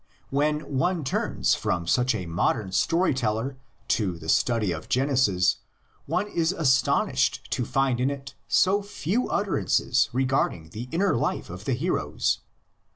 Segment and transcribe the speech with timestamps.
[0.31, 3.57] When one turns from such a mod ern story teller
[3.89, 5.57] to the study of Genesis,
[6.07, 11.51] one is aston ished to find in it so few utterances regarding the inner life
[11.51, 12.39] of the heroes.